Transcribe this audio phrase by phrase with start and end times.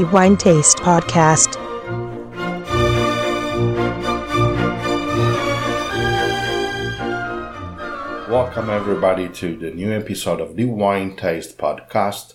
[0.00, 1.56] The Wine Taste Podcast.
[8.30, 12.32] Welcome everybody to the new episode of the Wine Taste Podcast.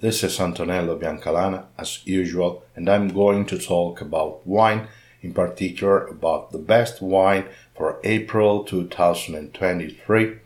[0.00, 4.88] This is Antonello Biancalana as usual, and I'm going to talk about wine,
[5.22, 10.36] in particular about the best wine for April 2023.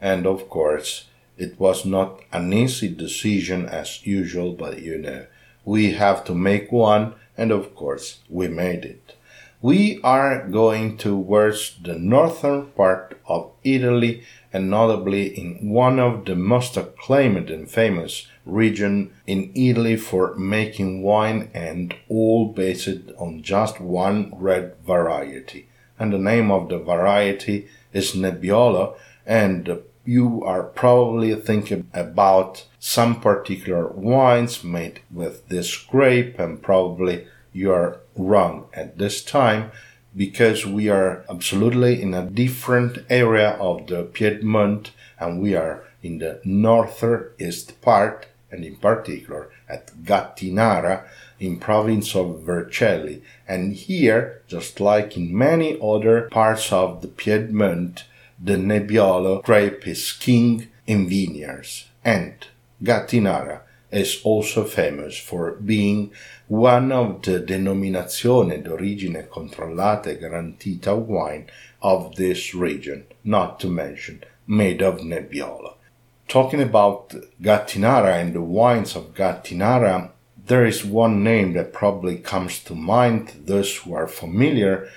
[0.00, 5.26] And of course, it was not an easy decision as usual, but you know,
[5.64, 9.14] we have to make one, and of course, we made it.
[9.62, 14.24] We are going towards the northern part of Italy
[14.54, 21.02] and notably in one of the most acclaimed and famous region in Italy for making
[21.02, 22.88] wine and all based
[23.18, 25.68] on just one red variety.
[25.98, 29.78] And the name of the variety is Nebbiolo and
[30.10, 37.70] you are probably thinking about some particular wines made with this grape and probably you
[37.70, 39.70] are wrong at this time
[40.16, 46.18] because we are absolutely in a different area of the Piedmont and we are in
[46.18, 51.04] the northeast part and in particular at Gattinara
[51.38, 53.22] in province of Vercelli.
[53.46, 58.02] And here just like in many other parts of the Piedmont
[58.42, 62.46] the Nebbiolo grape is king in vineyards and
[62.82, 63.60] Gattinara
[63.90, 66.10] is also famous for being
[66.48, 71.46] one of the denominazione d'origine controllata garantita wine
[71.82, 75.74] of this region, not to mention made of Nebbiolo.
[76.28, 77.10] Talking about
[77.42, 80.10] Gattinara and the wines of Gattinara,
[80.46, 84.88] there is one name that probably comes to mind those who are familiar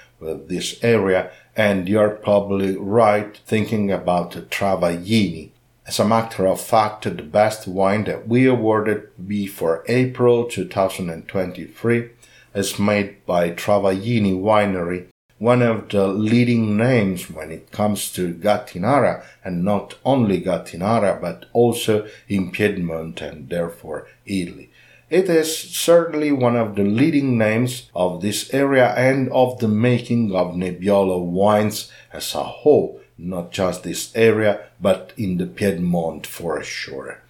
[0.48, 5.52] this area, and you're probably right thinking about Travaglini,
[5.86, 12.10] as a matter of fact, the best wine that we awarded be for April 2023
[12.56, 15.08] is made by Travaglini Winery,
[15.40, 21.48] one of the leading names when it comes to Gattinara, and not only Gattinara, but
[21.52, 24.72] also in Piedmont and therefore Italy.
[25.14, 30.34] It is certainly one of the leading names of this area and of the making
[30.34, 36.64] of Nebbiolo wines as a whole not just this area, but in the Piedmont for
[36.64, 37.22] sure.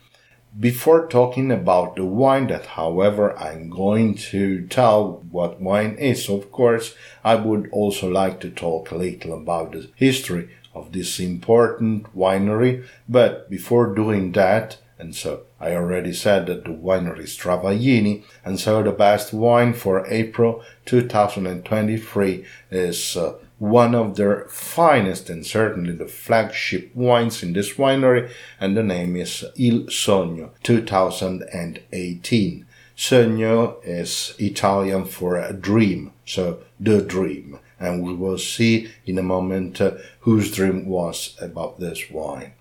[0.58, 6.54] Before talking about the wine that however I'm going to tell what wine is, of
[6.54, 12.16] course, I would also like to talk a little about the history of this important
[12.16, 18.24] winery, but before doing that, and so I already said that the winery is Travaglini,
[18.46, 25.46] and so the best wine for April 2023 is uh, one of their finest and
[25.46, 28.32] certainly the flagship wines in this winery,
[28.62, 32.66] and the name is Il Sogno 2018.
[32.96, 39.24] Sogno is Italian for a dream, so the dream, and we will see in a
[39.24, 42.54] moment uh, whose dream was about this wine.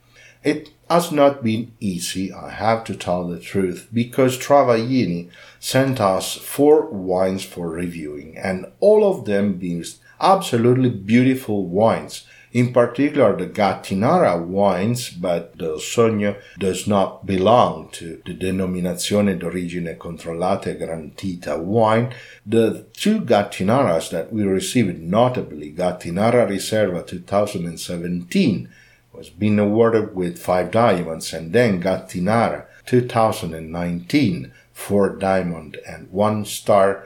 [0.44, 5.30] It has not been easy, I have to tell the truth, because Travaglini
[5.60, 9.84] sent us four wines for reviewing, and all of them being
[10.20, 12.26] absolutely beautiful wines.
[12.52, 19.96] In particular, the Gattinara wines, but the Sogno does not belong to the Denominazione d'origine
[19.98, 22.12] controllata garantita wine.
[22.44, 28.68] The two Gattinaras that we received, notably Gattinara Riserva 2017,
[29.12, 37.04] was being awarded with five diamonds, and then Gattinara 2019, four diamond and one star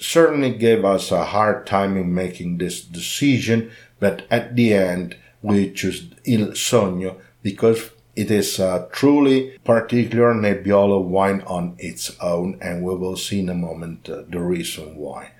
[0.00, 5.70] certainly gave us a hard time in making this decision, but at the end we
[5.70, 12.82] chose Il Sogno because it is a truly particular Nebbiolo wine on its own, and
[12.82, 15.30] we will see in a moment uh, the reason why.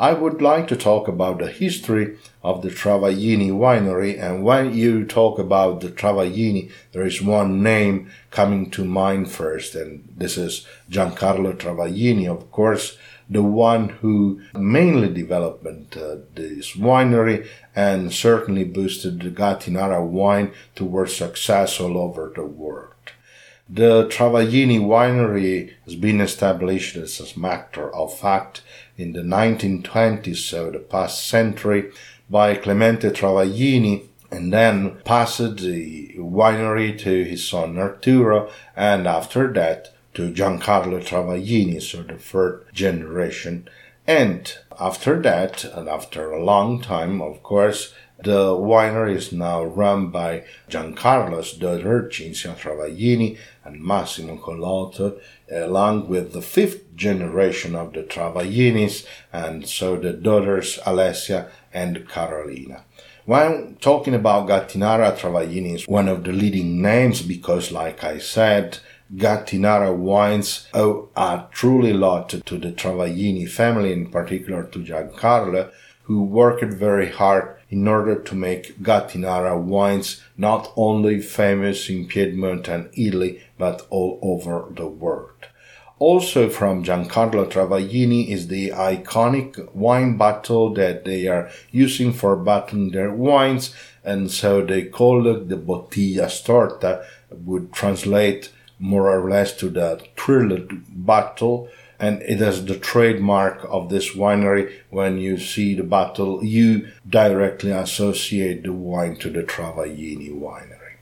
[0.00, 5.04] I would like to talk about the history of the Travaglini winery, and when you
[5.04, 10.64] talk about the Travaglini, there is one name coming to mind first, and this is
[10.88, 12.96] Giancarlo Travaglini, of course,
[13.28, 15.66] the one who mainly developed
[15.96, 22.94] uh, this winery and certainly boosted the Gattinara wine towards success all over the world.
[23.70, 28.62] The Travaglini winery has been established as a matter of fact
[28.96, 31.90] in the 1920s, of the past century,
[32.30, 39.94] by Clemente Travaglini and then passed the winery to his son Arturo and after that
[40.14, 43.68] to Giancarlo Travaglini, so the third generation.
[44.06, 44.50] And
[44.80, 50.42] after that, and after a long time, of course, The winery is now run by
[50.68, 59.06] Giancarlo's daughter Cinzia Travaglini and Massimo Collauto, along with the fifth generation of the Travaglinis,
[59.32, 62.82] and so the daughters Alessia and Carolina.
[63.24, 68.78] When talking about Gattinara, Travaglini is one of the leading names because, like I said,
[69.14, 75.70] Gattinara wines owe a truly lot to the Travaglini family, in particular to Giancarlo,
[76.02, 82.68] who worked very hard in order to make Gattinara wines not only famous in Piedmont
[82.68, 85.32] and Italy, but all over the world.
[85.98, 92.92] Also from Giancarlo Travaglini is the iconic wine bottle that they are using for bottling
[92.92, 93.74] their wines,
[94.04, 100.00] and so they call it the bottiglia storta, would translate more or less to the
[100.16, 101.68] thrilled bottle,
[101.98, 104.72] and it is the trademark of this winery.
[104.90, 110.96] When you see the bottle, you directly associate the wine to the Travaglini winery.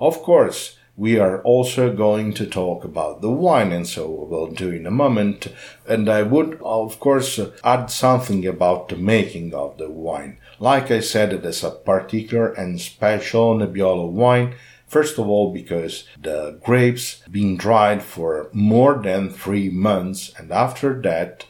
[0.00, 4.70] Of course, we are also going to talk about the wine, and so we'll do
[4.70, 5.46] in a moment.
[5.86, 10.38] And I would, of course, add something about the making of the wine.
[10.58, 14.54] Like I said, it is a particular and special Nebbiolo wine
[14.88, 21.00] First of all, because the grapes been dried for more than three months, and after
[21.02, 21.44] that,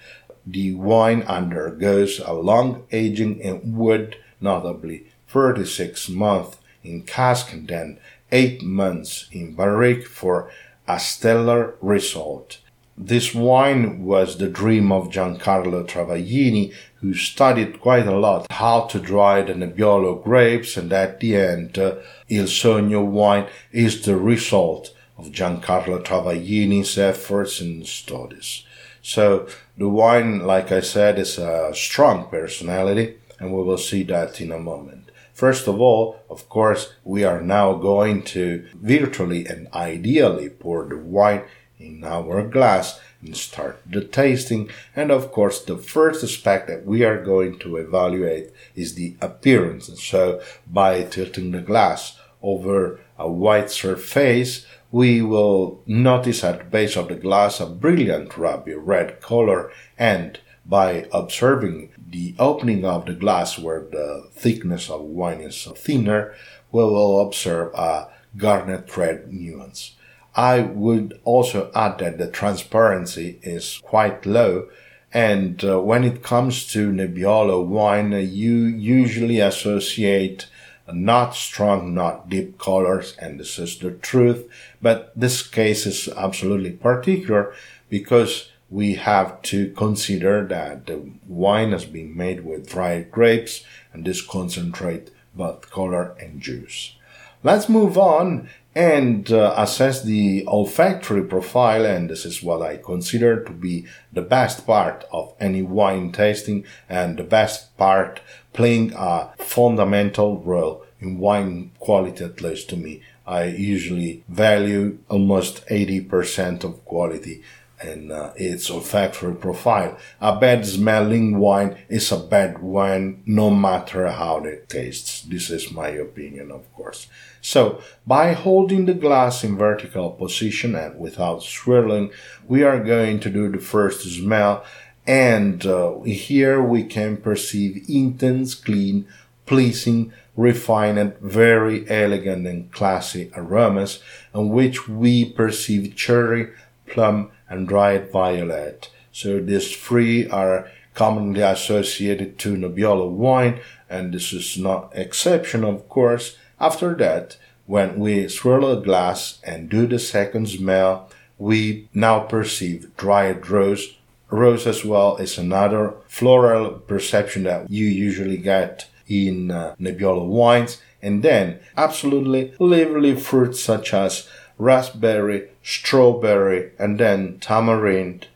[0.45, 7.99] the wine undergoes a long aging in wood, notably 36 months in cask and then
[8.33, 10.51] 8 months in barrique for
[10.89, 12.59] a stellar result.
[12.97, 18.99] This wine was the dream of Giancarlo Travaglini, who studied quite a lot how to
[18.99, 21.97] dry the Nebbiolo grapes, and at the end, uh,
[22.29, 28.65] Il Sogno wine is the result of Giancarlo Travaglini's efforts and studies.
[29.03, 34.41] So the wine, like I said, is a strong personality, and we will see that
[34.41, 35.11] in a moment.
[35.33, 40.97] First of all, of course, we are now going to virtually and ideally pour the
[40.97, 41.43] wine
[41.79, 44.71] in our glass and start the tasting.
[44.95, 49.89] And of course, the first aspect that we are going to evaluate is the appearance.
[49.89, 56.65] And so by tilting the glass over a white surface, we will notice at the
[56.65, 63.07] base of the glass a brilliant ruby red color and by observing the opening of
[63.07, 66.35] the glass where the thickness of wine is thinner,
[66.71, 69.97] we will observe a garnet red nuance.
[70.39, 74.69] I would also add that the transparency is quite low.
[75.13, 80.47] And uh, when it comes to Nebbiolo wine, uh, you usually associate
[80.93, 84.49] not strong, not deep colors, and this is the truth.
[84.81, 87.53] But this case is absolutely particular
[87.89, 94.05] because we have to consider that the wine has been made with dried grapes and
[94.05, 96.95] this concentrate both color and juice.
[97.43, 98.49] Let's move on
[98.79, 104.23] and uh, assess the olfactory profile and this is what I consider to be the
[104.23, 108.21] best part of any wine tasting and the best part
[108.53, 113.03] playing a fundamental role in wine quality at least to me.
[113.27, 117.43] I usually value almost 80% of quality
[117.81, 119.97] and uh, its olfactory profile.
[120.21, 125.23] A bad smelling wine is a bad wine no matter how it tastes.
[125.23, 127.09] This is my opinion, of course.
[127.41, 132.11] So, by holding the glass in vertical position and without swirling,
[132.47, 134.65] we are going to do the first smell
[135.09, 139.07] and uh, here we can perceive intense, clean,
[139.47, 144.01] pleasing, refined, very elegant and classy aromas
[144.35, 146.49] in which we perceive cherry,
[146.87, 148.91] plum, and dried violet.
[149.13, 155.89] So these three are commonly associated to Nebbiolo wine, and this is not exception, of
[155.89, 156.37] course.
[156.61, 157.37] After that,
[157.67, 163.97] when we swirl a glass and do the second smell, we now perceive dried rose.
[164.31, 170.83] Rose as well is another floral perception that you usually get in uh, Nebbiolo wines.
[171.01, 174.29] And then absolutely lively fruits such as
[174.59, 178.27] raspberry, strawberry, and then tamarind.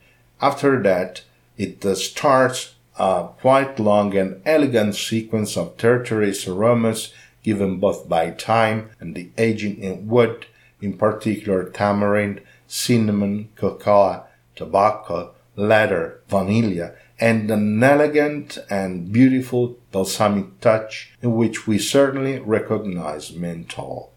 [0.41, 1.21] After that,
[1.57, 7.13] it starts a quite long and elegant sequence of tertiary aromas
[7.43, 10.45] given both by time and the aging in wood,
[10.81, 14.23] in particular tamarind, cinnamon, cocoa,
[14.55, 23.33] tobacco, leather, vanilla, and an elegant and beautiful balsamic touch in which we certainly recognize
[23.33, 24.12] menthol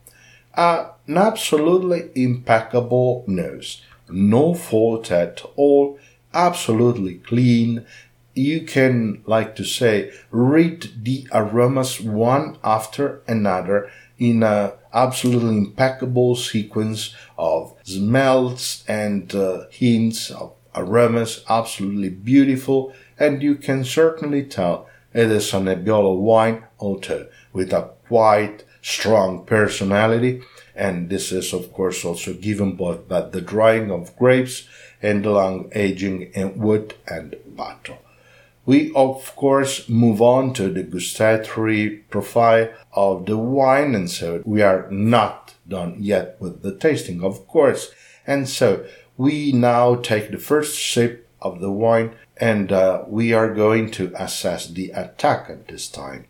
[0.57, 5.99] an absolutely impeccable nose, no fault at all,
[6.33, 7.85] absolutely clean,
[8.35, 16.37] you can, like to say, read the aromas one after another in a absolutely impeccable
[16.37, 24.87] sequence of smells and uh, hints of aromas, absolutely beautiful, and you can certainly tell
[25.15, 30.41] it is a Nebbiolo wine also with a quite strong personality.
[30.77, 34.69] And this is, of course, also given both by the drying of grapes
[35.03, 37.99] and the long aging in wood and bottle.
[38.65, 44.63] We, of course, move on to the gustatory profile of the wine, and so we
[44.63, 47.93] are not done yet with the tasting, of course.
[48.27, 48.85] And so
[49.17, 54.13] we now take the first sip of the wine and uh, we are going to
[54.17, 56.27] assess the attack at this time.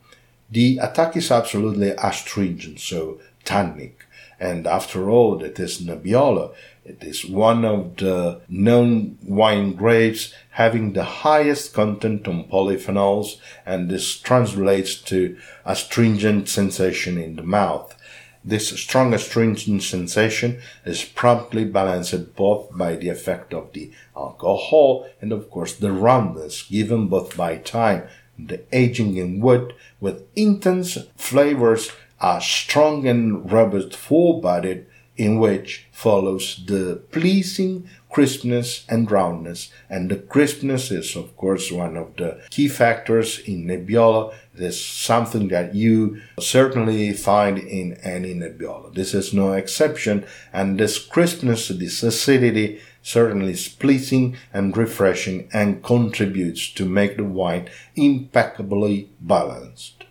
[0.51, 4.07] The attack is absolutely astringent, so tannic.
[4.39, 6.55] And after all, it is Nebbiolo.
[6.85, 13.89] It is one of the known wine grapes having the highest content on polyphenols, and
[13.89, 17.97] this translates to astringent sensation in the mouth.
[18.45, 25.33] This strong astringent sensation is promptly balanced both by the effect of the alcohol and
[25.33, 28.07] of course the roundness given both by time
[28.39, 31.91] the aging in wood with intense flavors
[32.21, 39.71] are strong and robust full-bodied in which follows the pleasing crispness and roundness.
[39.89, 44.33] And the crispness is, of course, one of the key factors in Nebbiolo.
[44.55, 48.95] It is something that you certainly find in any Nebbiolo.
[48.95, 50.27] This is no exception.
[50.53, 57.23] And this crispness, this acidity, certainly is pleasing and refreshing and contributes to make the
[57.23, 60.03] wine impeccably balanced.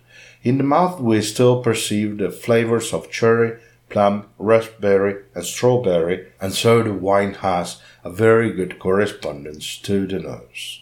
[0.42, 3.60] In the mouth, we still perceive the flavors of cherry,
[3.90, 10.18] plum, raspberry, and strawberry, and so the wine has a very good correspondence to the
[10.18, 10.80] nose.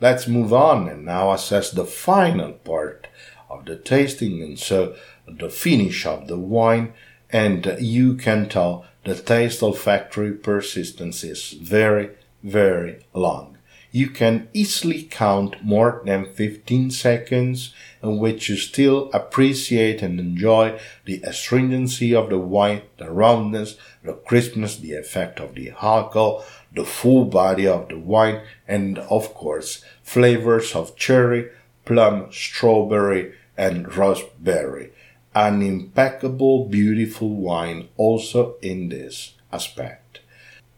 [0.00, 3.08] Let's move on and now assess the final part
[3.50, 4.94] of the tasting, and so
[5.26, 6.92] the finish of the wine,
[7.30, 12.10] and you can tell the taste olfactory persistence is very,
[12.42, 13.56] very long
[13.96, 17.72] you can easily count more than 15 seconds
[18.02, 24.12] in which you still appreciate and enjoy the astringency of the wine, the roundness, the
[24.12, 26.44] crispness, the effect of the alcohol,
[26.74, 31.48] the full body of the wine, and of course, flavors of cherry,
[31.86, 34.92] plum, strawberry, and raspberry.
[35.36, 40.20] An impeccable, beautiful wine also in this aspect.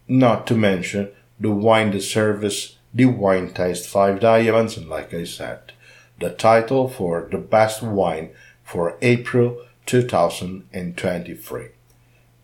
[0.08, 5.60] Not to mention the wine deserves the wine taste five diamonds, and like I said,
[6.18, 8.30] the title for the best wine
[8.64, 11.66] for April 2023.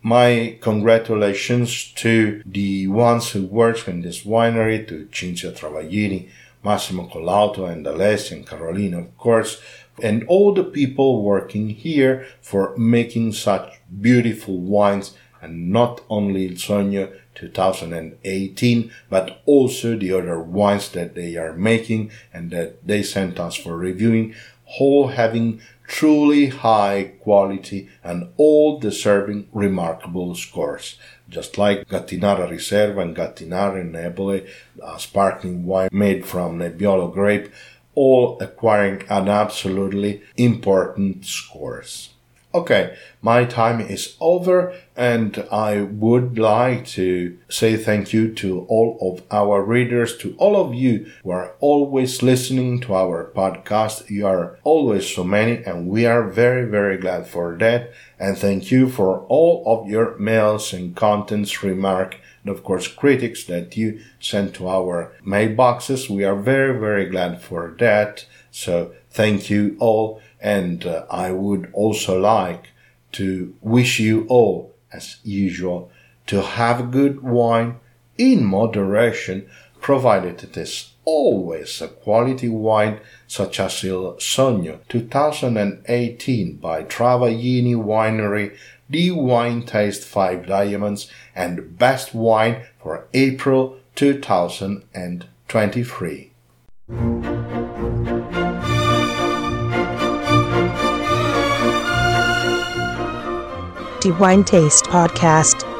[0.01, 6.29] My congratulations to the ones who work in this winery, to Cinzia Travaglini,
[6.63, 9.61] Massimo Collauto, and Alessia and Carolina, of course,
[10.01, 16.53] and all the people working here for making such beautiful wines and not only Il
[16.53, 23.39] Sogno 2018, but also the other wines that they are making and that they sent
[23.39, 24.33] us for reviewing,
[24.79, 30.97] all having truly high quality and all deserving remarkable scores.
[31.29, 34.47] Just like Gattinara Riserva and Gattinara Nebole,
[34.83, 37.51] a sparkling wine made from Nebbiolo grape,
[37.95, 42.14] all acquiring an absolutely important scores.
[42.55, 48.97] Okay, my time is over and I would like to say thank you to all
[49.01, 54.09] of our readers, to all of you who are always listening to our podcast.
[54.09, 57.91] You are always so many and we are very, very glad for that.
[58.17, 63.43] And thank you for all of your mails and contents, remark, and of course critics
[63.45, 66.09] that you send to our mailboxes.
[66.09, 68.25] We are very, very glad for that.
[68.49, 70.21] So thank you all.
[70.45, 72.67] And uh, I would also like
[73.13, 75.89] to wish you all, as usual,
[76.27, 77.79] to have good wine
[78.19, 79.49] in moderation,
[79.81, 88.55] provided it is always a quality wine such as Il Sogno 2018 by Travaglini Winery,
[88.87, 96.31] the wine taste 5 diamonds and best wine for April 2023.
[104.11, 105.74] Wine Taste Podcast.